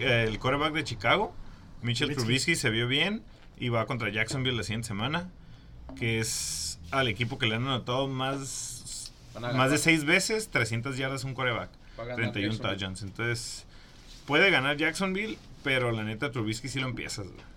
[0.00, 1.32] el quarterback de Chicago,
[1.82, 2.24] Mitchell Trubisky.
[2.24, 3.22] Trubisky, se vio bien
[3.58, 5.30] y va contra Jacksonville la siguiente semana,
[5.96, 9.12] que es al equipo que le han anotado más,
[9.54, 11.34] más de seis veces 300 yardas un
[12.04, 12.70] ganar 31 Jacksonville.
[12.78, 13.02] touchdowns.
[13.02, 13.66] Entonces,
[14.26, 17.26] puede ganar Jacksonville, pero la neta Trubisky sí lo empiezas.
[17.26, 17.51] güey.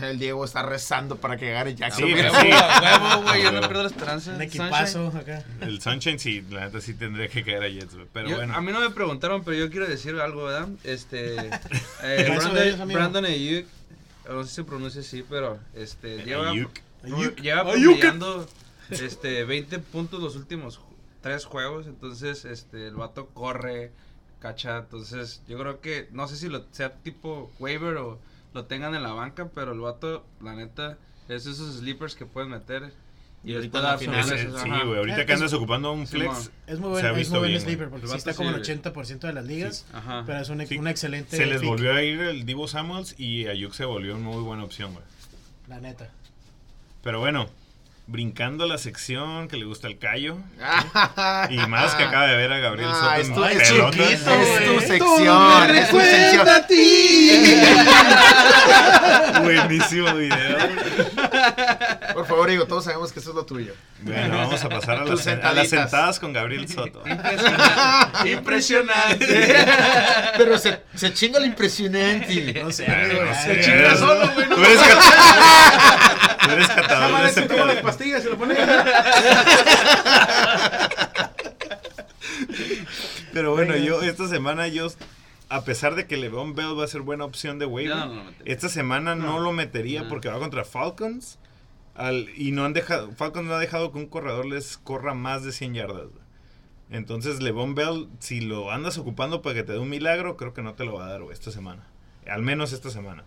[0.00, 2.30] El Diego está rezando para que gane Sí, Jacksonville.
[2.30, 2.50] sí.
[2.52, 3.42] a huevo, güey.
[3.44, 4.34] Yo no pierdo la esperanza.
[4.34, 5.44] Un equipazo acá.
[5.60, 8.54] El Sunshine sí, la neta sí tendría que caer a Jets, güey, pero Yo- bueno.
[8.54, 10.68] A mí no me preguntaron, pero yo quiero decir algo, ¿verdad?
[10.84, 11.36] Este.
[12.02, 12.88] eh, Brandon.
[12.92, 13.66] Brandon Ayuk,
[14.28, 16.18] no sé si se pronuncia así, pero este.
[16.24, 16.72] Lleva, Ayuk.
[17.04, 17.36] Ayuk.
[17.40, 17.82] lleva Ayuk.
[17.98, 18.46] promediando
[18.90, 20.80] este, 20 puntos los últimos
[21.22, 21.86] tres juegos.
[21.86, 23.92] Entonces, este, el vato corre,
[24.40, 24.78] cacha.
[24.78, 26.08] Entonces, yo creo que.
[26.12, 28.18] No sé si lo sea tipo waiver o
[28.56, 30.96] lo tengan en la banca, pero el vato, la neta,
[31.28, 32.92] es esos sleepers que pueden meter.
[33.44, 34.62] Y, Y ahorita al final Ese- finales.
[34.62, 36.50] sí, güey, ahorita que es- andas ocupando un flex.
[36.66, 38.56] Es muy Se buen, es muy buen bien, sleeper porque El sí está como en
[38.56, 39.86] sí, 80% de las ligas.
[39.92, 40.24] Ajá.
[40.26, 40.78] Pero es un, ex- Sí.
[40.78, 44.16] un excelente se les pick, volvió a ir el Divo Samuels y Ayuk se volvió
[44.16, 45.04] una muy buena opción, güey.
[45.68, 46.08] La neta.
[47.04, 47.48] Pero bueno,
[48.08, 50.38] brincando la sección que le gusta el callo.
[51.50, 54.00] Y más que acaba de ver a Gabriel Ah, Soto es en tu- es chiquito,
[54.00, 56.00] Es tu sección, es tu
[59.54, 60.58] Buenísimo video.
[62.14, 63.72] Por favor, Diego, todos sabemos que eso es lo tuyo.
[64.00, 65.68] Bueno, vamos a pasar a las, a las sentaditas.
[65.68, 67.02] sentadas con Gabriel Soto.
[67.06, 68.30] Impresionante.
[68.32, 69.64] Impresionante.
[70.36, 72.60] Pero se, se chinga lo impresionante.
[72.62, 74.48] No sé, no ay, chinga solo, güey.
[74.48, 78.22] Tú eres, cat- tú eres Esa catador de madre ese se toma las pastillas y
[78.24, 78.54] se lo pone.
[83.32, 84.88] Pero bueno, yo esta semana yo
[85.48, 88.22] a pesar de que LeBron Bell va a ser buena opción de waiver, No, no
[88.44, 90.08] esta semana no, lo metería No.
[90.08, 91.38] porque va contra Falcons.
[91.94, 95.44] al- y no han dejado, Falcons no ha dejado que un corredor les corra más
[95.44, 96.08] de 100 yardas.
[96.90, 100.62] Entonces, LeBron Bell, si lo andas ocupando para que te dé un milagro, creo que
[100.62, 101.84] no te lo va a dar esta semana.
[102.28, 103.24] Al menos esta semana.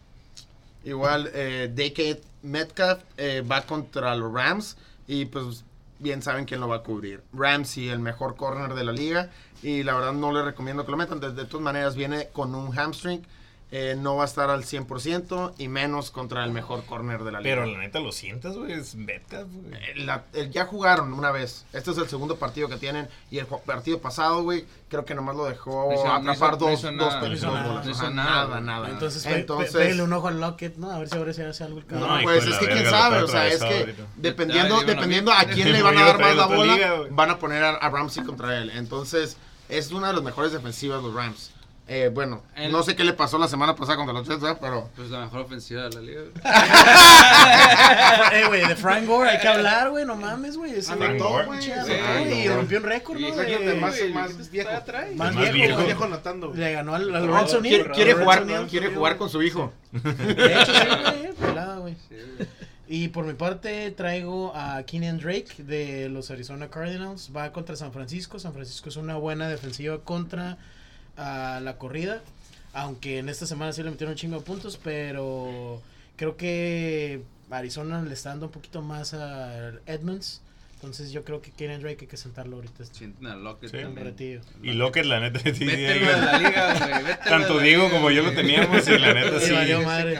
[0.86, 4.78] Igual, eh, DK Metcalf eh, va contra los Rams
[5.08, 5.66] y pues
[6.00, 7.22] bien saben quién lo va a cubrir.
[7.34, 9.30] Ramsey, el mejor corner de la liga
[9.62, 11.20] y la verdad no le recomiendo que lo metan.
[11.20, 13.26] De, de todas maneras viene con un hamstring,
[13.72, 17.40] eh, no va a estar al 100% y menos contra el mejor corner de la
[17.40, 17.56] liga.
[17.56, 19.76] Pero la neta lo sientas, güey, es Metcalf, güey.
[19.76, 21.66] Eh, la- el- ya jugaron una vez.
[21.72, 23.08] Este es el segundo partido que tienen.
[23.30, 26.50] Y el partido pasado, güey, creo que nomás lo dejó No hizo- no atrapar hizo-
[26.50, 27.20] no dos, hizo dos, nada.
[27.20, 27.64] dos No hizo bolas.
[27.68, 27.84] nada.
[27.86, 28.90] No hizo Ajá, nada, nada, nada.
[28.90, 30.90] Entonces, pe- pe- Entonces, pégale un ojo al Lockett, ¿no?
[30.90, 32.10] A ver si ahora se hace algo el cabrón.
[32.10, 35.72] No, No, pues es que quién sabe, o sea, es que dependiendo, dependiendo a quién
[35.74, 36.78] le van a dar más la bola,
[37.12, 38.72] van a poner a, a Ramsey contra él.
[38.72, 39.38] Entonces,
[39.70, 41.52] es una de las mejores defensivas los Rams.
[41.92, 44.60] Eh, bueno, El- no sé qué le pasó la semana pasada contra los Jets, ¿verdad?
[44.62, 46.22] pero Pues la mejor ofensiva de la liga.
[46.22, 46.34] güey.
[48.32, 50.72] Eh, güey, de Frank Gore hay que hablar, güey, no mames, güey.
[50.76, 51.62] Ese Anotó, güey.
[51.62, 53.28] Sí, y rompió un récord, ¿no?
[53.28, 54.70] Imagínate, De- más, más ¿qué viejo.
[54.72, 55.74] Más Más viejo, viejo.
[55.76, 55.86] güey.
[55.88, 56.60] viejo anotando, güey.
[56.60, 57.92] Le ganó al, al No, Lorenzo Neal.
[57.92, 59.74] quiere, jugar, Neal, quiere jugar con su hijo.
[59.92, 60.88] De hecho, sí,
[61.22, 61.96] güey, pelada, güey.
[62.08, 62.50] Sí, güey.
[62.92, 67.30] Y por mi parte traigo a Keenan Drake de los Arizona Cardinals.
[67.36, 68.40] Va contra San Francisco.
[68.40, 70.58] San Francisco es una buena defensiva contra
[71.16, 72.24] ah, la corrida.
[72.74, 74.80] Aunque en esta semana sí le metieron un chingo de puntos.
[74.84, 75.84] Pero
[76.16, 77.22] creo que
[77.52, 80.42] Arizona le está dando un poquito más a Edmonds.
[80.74, 82.82] Entonces yo creo que Keenan Drake hay que sentarlo ahorita.
[82.82, 83.78] Este Sienten a Lockett Sí.
[83.78, 84.08] también.
[84.08, 84.42] retiro.
[84.64, 87.14] Y Lockett, la neta, sí, Mételo sí, en la liga, güey.
[87.28, 89.54] Tanto la Diego liga, como yo lo teníamos y la neta Sí,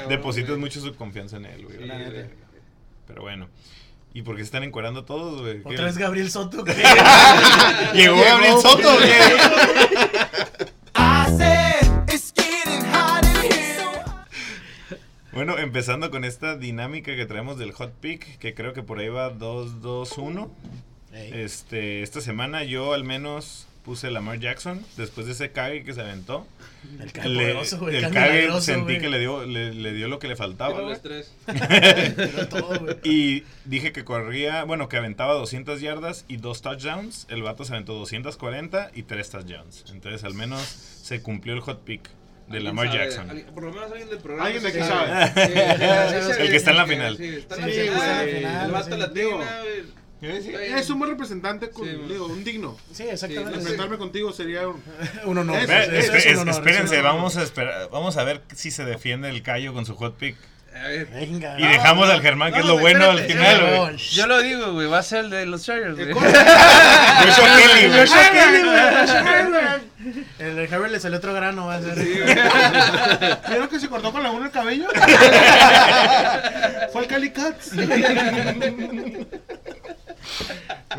[0.08, 1.78] Depositas mucho su confianza en él, güey.
[1.78, 2.30] Sí, La neta.
[3.10, 3.50] Pero bueno.
[4.14, 5.64] ¿Y por qué se están encuerando todos, güey?
[5.64, 6.64] ¿Qué- Otra vez Gabriel Soto.
[6.64, 6.74] ¿qué?
[7.94, 9.10] ¿Llegó Gabriel Soto, güey?
[15.32, 19.10] Bueno, empezando con esta dinámica que traemos del hot pick, que creo que por ahí
[19.10, 20.50] va 2-2-1.
[21.14, 21.32] Ey.
[21.34, 26.02] Este, esta semana yo al menos puse Lamar Jackson después de ese cague que se
[26.02, 26.46] aventó.
[27.00, 27.96] El cague Le- poderoso, güey.
[27.96, 29.00] el cague milagroso, sentí güey.
[29.00, 30.96] que le dio, le, le dio lo que le faltaba.
[31.00, 31.34] Tres.
[31.48, 32.98] Tiró todo, güey.
[33.04, 37.26] Y dije que corría, bueno, que aventaba 200 yardas y dos touchdowns.
[37.32, 39.86] El vato se aventó 240 y tres touchdowns.
[39.92, 42.04] Entonces al menos se cumplió el hot pick
[42.48, 43.00] de ¿Alguien Lamar sabe?
[43.00, 43.44] Jackson.
[43.56, 44.46] Por lo menos alguien del programa.
[44.50, 45.08] Alguien de sabe.
[45.34, 45.48] sabe.
[45.48, 47.18] Sí, sí, sí, El que está en la final.
[47.18, 47.68] Sí, está en la
[48.24, 48.66] final.
[48.66, 49.40] El vato latino,
[50.22, 50.36] Bien.
[50.78, 52.78] Es un buen representante, con, Sí, digo, un digno.
[52.94, 53.52] Sí, exactamente.
[53.52, 53.62] Sí, no.
[53.62, 54.84] Enfrentarme contigo sería un...
[55.26, 55.58] Un honor.
[55.58, 57.16] Eso espe- es un honor, espérense, eso es un honor.
[57.16, 60.36] vamos a esperar, vamos a ver si se defiende el Cayo con su hot pick.
[60.76, 61.08] A ver.
[61.08, 61.60] Venga.
[61.60, 63.98] Y dejamos al Germán, que No, es lo no, bueno al final, güey.
[63.98, 64.88] Yo lo digo, güey.
[64.88, 66.14] Va a ser el de los Chargers, güey.
[66.14, 66.30] Joshua
[67.58, 68.00] Kelly, güey.
[68.00, 69.90] Joshua Kelly, güey, Joshua Kelly, güey.
[70.40, 71.96] El de Harvard le salió otro grano, va a ser.
[73.50, 74.88] ¿Vieron que se cortó con la uno el cabello?
[76.94, 77.72] Fue el Cali Cats.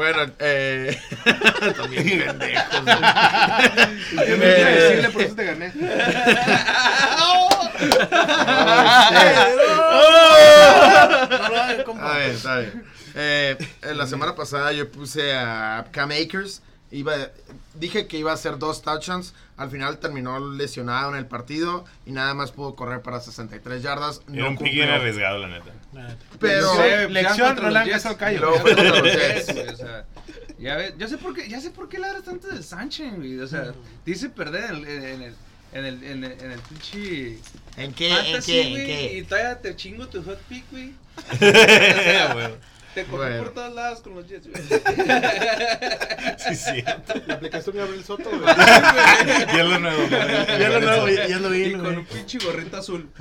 [0.00, 0.98] Bueno, eh.
[1.76, 2.72] también pendejos.
[2.72, 5.66] Yo no quiero decirle, por eso te gané.
[12.30, 12.84] Está bien.
[13.14, 16.62] Eh, en la semana pasada yo puse a Cam Akers.
[16.92, 17.14] Iba,
[17.74, 19.32] dije que iba a hacer dos touchdowns.
[19.56, 24.22] Al final terminó lesionado en el partido y nada más pudo correr para 63 yardas.
[24.32, 25.70] Era No un pick bien arriesgado, la neta.
[26.40, 26.74] Pero.
[26.74, 28.06] Lección, lección, contra no le los hagas Jets.
[28.06, 28.40] al Y callo.
[28.40, 29.46] luego fue contra los Jets.
[29.46, 30.04] Sí, güey, o sea,
[30.58, 33.38] ya ves, yo sé por qué, ya sé por qué ladras tanto de Sánchez, güey.
[33.38, 33.72] O sea,
[34.04, 35.34] te hice perder en el, en el,
[35.72, 37.38] en el, en el, en el pinche
[37.76, 38.10] ¿En qué?
[38.10, 38.62] ¿En fantasy, qué?
[38.62, 39.18] ¿En qué?
[39.18, 40.92] Y todavía te chingo tu hot pick, güey.
[41.40, 42.54] Güey.
[42.94, 43.44] Te corrí Bueno.
[43.44, 44.62] por todos lados con los Jets, güey.
[46.38, 46.82] Sí, sí.
[47.26, 48.42] Le aplicaste un Gabriel Soto, güey.
[49.56, 50.08] Ya lo nuevo.
[50.08, 51.96] Ya lo nuevo, ya lo Y vi, con güey.
[51.96, 53.08] un pinche gorrito azul.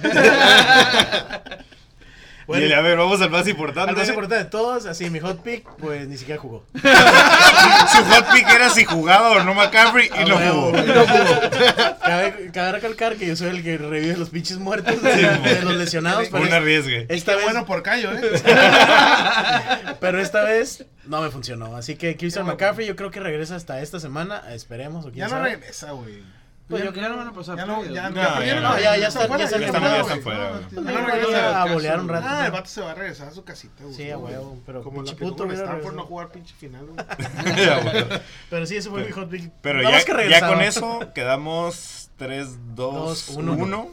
[2.57, 3.91] Y a ver, vamos al más importante.
[3.91, 6.65] Al más importante de todos, así, mi hot pick, pues ni siquiera jugó.
[6.73, 10.77] Su hot pick era si jugaba o no McCaffrey y Ah, no huevo, jugó.
[10.79, 11.99] y no jugó.
[11.99, 15.75] Cabe, cabe recalcar que yo soy el que revive los pinches muertos de, de los
[15.75, 16.27] lesionados.
[16.31, 17.05] Pero, un arriesgue.
[17.09, 18.21] esta vez, Bueno por callo, ¿eh?
[19.99, 21.75] pero esta vez no me funcionó.
[21.75, 24.41] Así que Christian McCaffrey yo creo que regresa hasta esta semana.
[24.53, 25.49] Esperemos, o quién Ya no sabe.
[25.55, 26.23] regresa, güey.
[26.69, 27.57] Pues yo ya, ya no van a pasar.
[27.57, 28.15] Ya no, ya, ¿no?
[28.15, 31.99] Ya, ya no, ya- ya está- fuera, ya está Ya están, están fuera, a bolear
[31.99, 32.27] un rato.
[32.29, 33.83] Ah, el vato se va a regresar a su casita.
[33.91, 35.95] Sí, a huevo, pero Como pinche lo que tuvo puto Stanford regresado.
[35.97, 38.21] no jugar pinche final, güey.
[38.49, 39.51] Pero sí, ese fue mi hot pick.
[39.61, 43.53] Pero ya, que con eso quedamos 3, 2, Dos, 1.
[43.53, 43.87] uno.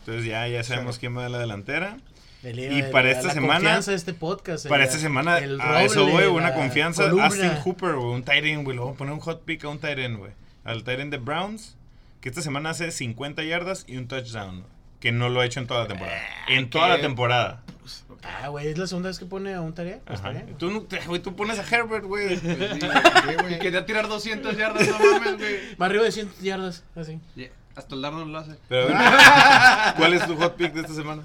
[0.00, 1.96] Entonces ya, ya sabemos quién va a la delantera.
[2.42, 4.66] El- Y el- para la- esta la semana- confianza de este podcast.
[4.68, 7.04] Para el- esta semana, el a eso güey, una la confianza.
[7.04, 7.24] columna.
[7.26, 8.76] Austin Hooper, güey, un tight end, güey.
[8.76, 10.32] Le voy a poner un hot pick a un tight end, güey.
[10.64, 11.76] Al tight end de Browns,
[12.20, 14.64] que esta semana hace 50 yardas y un touchdown.
[15.00, 16.18] Que no lo ha hecho en toda la temporada.
[16.48, 17.62] En toda la temporada.
[18.22, 20.00] Ah, güey, es la segunda vez que pone a un tarea.
[20.04, 20.32] Pues, Ajá.
[20.58, 22.34] Tú, no- te- güey, tú pones a Herbert, güey.
[22.34, 25.76] Y quería tirar 200 yardas, no mames, güey.
[25.76, 27.20] Más arriba de 100 yardas, así.
[27.36, 28.52] Yeah, Hasta el Darnold lo hace.
[28.68, 31.22] Pero a ver, ¿cuál es tu hot pick de esta semana?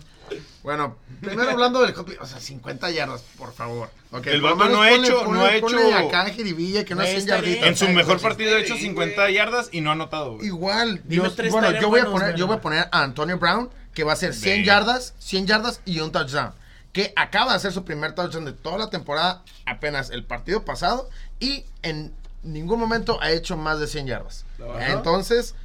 [0.64, 3.90] Bueno, primero hablando del pick, o sea, 50 yardas, por favor.
[4.26, 7.16] El vato no ha hecho- ponle- no ha hecho- acá en Jiribilla que no Güey,
[7.16, 7.56] es 100 está bien.
[7.62, 7.82] yarditas.
[7.82, 10.48] En su mejor partido ha hecho Sí, 50 yardas y no ha anotado, güey.
[10.48, 13.70] Igual, yo, tres bueno, yo voy a poner, yo voy a poner a Antonio Brown,
[13.94, 14.66] que va a hacer 100 Venga.
[14.68, 16.54] yardas, 100 yardas y un touchdown.
[16.94, 21.10] Que acaba de hacer su primer touchdown de toda la temporada, apenas el partido pasado,
[21.40, 24.46] y en ningún momento ha hecho más de 100 yardas.
[24.88, 25.56] Entonces, Es-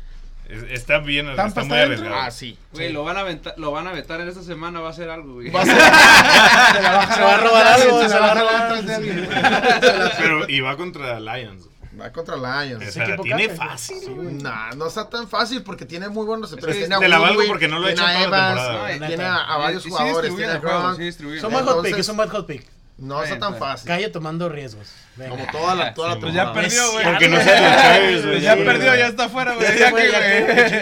[0.71, 1.95] Está bien, Tampa está está muy dentro.
[1.97, 2.23] arriesgado.
[2.23, 2.57] ah, sí.
[2.73, 3.25] Güey, lo van a
[3.57, 5.51] lo van a vetar en esta semana, va a hacer algo, güey.
[5.51, 5.75] Va a ser-
[7.15, 8.55] Se va a robar algo, Se se la va a robar.
[8.63, 9.29] atrás de alguien.
[10.19, 11.69] Pero, y va contra Lions.
[12.01, 12.81] Va contra Lions.
[12.81, 14.35] O Ese sea, la equipo tiene café, fácil, sí, güey.
[14.35, 16.77] Nah, no está tan fácil porque tiene muy buenos receptores.
[16.77, 18.57] que Tiene a te la valgo porque no lo ha tiene hecho toda la
[18.93, 19.07] temporada.
[19.09, 20.37] Tiene a, a varios Sí, sí jugadores.
[20.37, 21.51] Tiene a sí Son juego.
[21.67, 22.76] bad hot pick, son bad hot pick.
[22.99, 23.87] No está tan fácil.
[23.87, 24.89] Calle tomando riesgos.
[25.17, 25.31] Venga.
[25.31, 27.05] Como toda la, toda la Sí, Pues ya perdió, güey.
[27.05, 28.41] Porque no se güey.
[28.41, 29.67] Ya perdió, ya está afuera, güey.
[29.67, 30.11] Ya se Ya fue, que,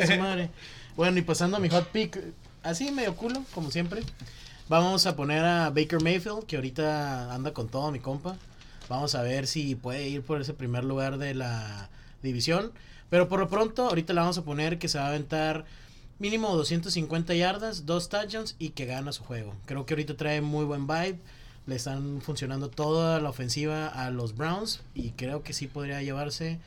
[0.01, 0.19] ya güey.
[0.19, 0.51] madre.
[0.97, 2.21] Bueno, y pasando a mi hot pick,
[2.63, 4.03] así medio culo, como siempre.
[4.69, 8.37] Vamos a poner a Baker Mayfield, que ahorita anda con todo mi compa.
[8.89, 11.89] Vamos a ver si puede ir por ese primer lugar de la
[12.23, 12.73] división.
[13.11, 15.65] Pero por lo pronto, ahorita le vamos a poner que se va a aventar
[16.19, 19.55] mínimo 250 yardas, dos touchdowns y que gana su juego.
[19.67, 21.19] Creo que ahorita trae muy buen vibe.
[21.67, 26.59] Le están funcionando toda la ofensiva a los Browns y creo que sí podría llevarse.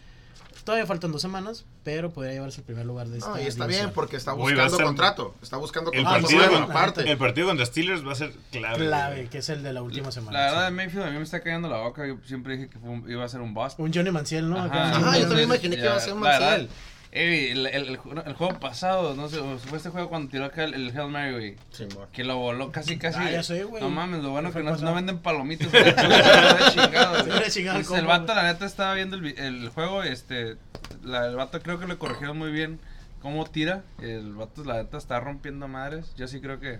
[0.63, 3.65] Todavía faltan dos semanas, pero podría llevarse el primer lugar de esta No, y está
[3.65, 3.85] división.
[3.87, 5.35] bien porque está buscando contrato.
[5.41, 7.09] Está buscando El contrato partido, con- aparte.
[7.11, 8.85] el partido contra Steelers va a ser clave.
[8.87, 10.37] Clave, que es el de la última semana.
[10.37, 10.71] La verdad, de.
[10.71, 12.05] Mayfield a mí me está cayendo la boca.
[12.07, 13.79] Yo siempre dije que fue un- iba a ser un bust.
[13.79, 14.57] Un Johnny Manciel, ¿no?
[14.57, 14.97] Ajá.
[14.97, 16.67] Ajá, yo también imaginé que iba a ser un verdad,
[17.11, 20.65] Eh, el, el, el, el juego pasado, no sé, fue este juego cuando tiró acá
[20.65, 21.55] el, el Hail Mary, güey.
[21.71, 22.07] Simón.
[22.11, 23.19] Que lo voló casi, casi.
[23.19, 23.81] Ah, ya sé, güey.
[23.81, 25.71] No mames, lo bueno que no, no venden palomitas.
[25.71, 25.83] güey.
[26.73, 27.49] Chingado, Se güey.
[27.51, 30.03] chingado el Entonces, el vato, la neta, estaba viendo el, el juego.
[30.03, 30.57] Este,
[31.03, 32.79] la, el vato creo que le corrigieron muy bien
[33.21, 33.83] cómo tira.
[34.01, 36.13] El vato, la neta, está rompiendo madres.
[36.17, 36.79] Yo sí creo que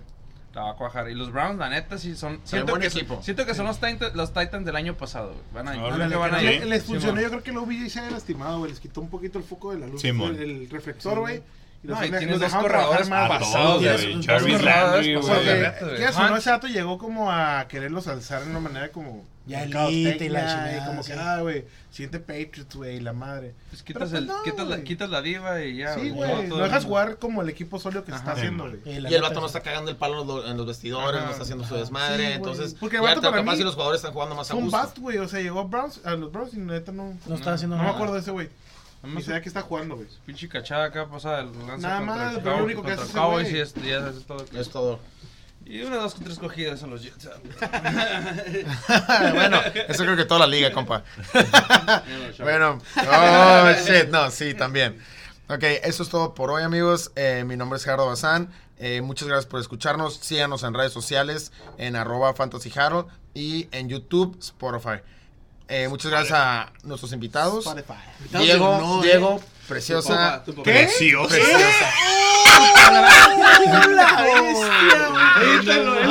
[0.58, 1.08] la va a cuajar.
[1.08, 2.40] Y los Browns, la neta, sí son.
[2.44, 3.22] Siento, buen que, son- equipo.
[3.22, 5.40] siento que son los Titans, los Titans del año pasado, güey.
[5.54, 6.46] Van a, yo Órale, creo que van a sí.
[6.46, 6.60] ir.
[6.60, 8.70] Le- Les funcionó, yo creo que el OBJ se había lastimado, güey.
[8.72, 11.42] Les quitó un poquito el foco de la luz, el, el reflector, güey.
[11.82, 13.28] Y los, No, y tienes dos corredores más.
[13.28, 14.22] pasados, güey.
[14.24, 15.44] Jarvis Landry, güey.
[15.46, 19.24] de no, ese dato llegó como a quererlos alzar en una manera como...
[19.48, 23.12] Ya mercadotecnia, elite y la chingada, y como que, ah, güey, siente Patriots, güey, la
[23.12, 23.54] madre.
[23.70, 25.94] Pues Pero, quitas, pues, el, no, quitas, la, quitas la diva y ya.
[25.94, 28.80] sí, güey, el dejas jugar como el equipo sólido que se está haciendo, güey.
[28.84, 31.26] Y, el vato no está cagando el palo en los, vestidores, Ajá.
[31.26, 32.26] no está haciendo su desmadre.
[32.26, 34.52] Sí, entonces, Porque el vato para capaz mí si los jugadores están jugando más a
[34.52, 34.80] Fue un gusto.
[34.80, 37.16] bust, güey, o sea, llegó a, Browns, a los Browns y neta no...
[37.26, 37.96] No está haciendo No me nada.
[37.96, 38.48] acuerdo de ese güey.
[39.02, 40.08] Nada Ni más sabía que está jugando, güey.
[40.26, 43.56] Pinche cachada acá pasada el lanza Nada más, el pero lo único que hace el
[43.56, 44.44] es, ya es todo.
[44.52, 45.00] Es todo.
[45.68, 47.28] Y una, dos, tres cogidas a los Jets.
[49.34, 51.04] bueno, eso creo que toda la liga, compa.
[52.38, 54.98] bueno, oh, shit, no, sí, también.
[55.50, 57.12] Ok, eso es todo por hoy, amigos.
[57.16, 58.50] Eh, mi nombre es Gerardo Bazán.
[58.78, 60.14] Eh, muchas gracias por escucharnos.
[60.14, 65.02] Síganos en redes sociales, en arroba Fantasy Harold y en YouTube, Spotify.
[65.68, 67.66] Eh, muchas gracias a nuestros invitados.
[67.66, 68.00] Spotify.
[68.38, 69.57] Diego, Diego, eh.
[69.68, 70.08] Preciosa.
[70.08, 70.62] Tu papá, tu papá.
[70.64, 71.28] Precioso.
[71.28, 71.92] Preciosa.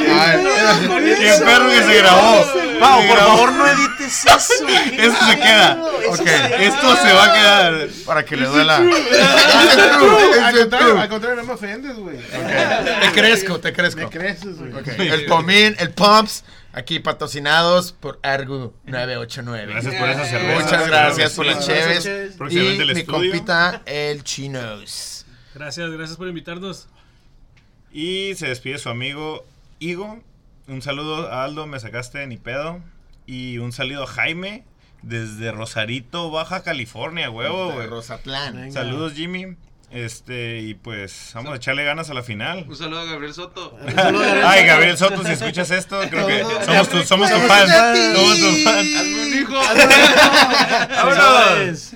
[0.10, 0.44] Ay,
[1.20, 2.46] Qué perro que se grabó.
[2.80, 4.68] Pau, por favor, no edites eso.
[4.68, 5.78] Eso se queda.
[6.10, 6.28] Ok,
[6.60, 7.88] Esto se va a quedar.
[8.06, 8.78] Para que le duela.
[10.44, 12.18] Al contrario, no me ofendes, güey.
[12.18, 14.02] Te crezco, te crezco.
[14.02, 14.72] Me creces, güey.
[15.10, 16.44] El Pomín, el Pumps,
[16.78, 19.74] aquí patrocinados por Argu 989.
[19.74, 20.64] Gracias por esa cerveza.
[20.64, 22.06] Muchas gracias por las cheves.
[22.52, 25.26] Y mi compita, el Chinos.
[25.56, 26.88] Gracias, gracias por invitarnos.
[27.92, 29.44] Y se despide su amigo
[29.80, 30.22] Igo.
[30.68, 32.80] Un saludo a Aldo, me sacaste de ni pedo.
[33.26, 34.64] Y un saludo a Jaime
[35.02, 37.88] desde Rosarito, Baja California, huevo, De güey.
[37.88, 38.72] Rosatlán.
[38.72, 39.56] Saludos, Jimmy.
[39.90, 42.66] Este, y pues vamos a echarle ganas a la final.
[42.68, 43.78] Un saludo a Gabriel Soto.
[44.46, 47.68] Ay, Gabriel Soto, si escuchas esto, creo que somos tu, somos tu fan.
[48.14, 48.86] Somos tu fan.
[48.98, 49.54] Hazme un hijo.
[50.90, 51.92] Vámonos.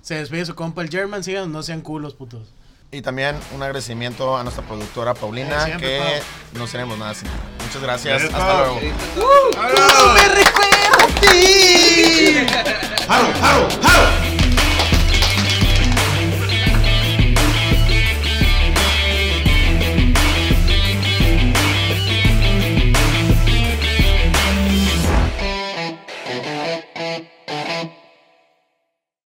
[0.00, 1.22] Se despide su compa el German.
[1.22, 2.48] Sigan, no sean culos, putos.
[2.90, 6.58] Y también un agradecimiento a nuestra productora Paulina, Eh, siempre, que Pau.
[6.60, 7.28] no seremos nada sin.
[7.66, 8.22] Muchas gracias.
[8.24, 8.80] Hasta Pau.
[8.80, 8.80] luego.
[10.14, 12.46] ¡Me recuerda a ti!
[13.08, 13.36] Harold,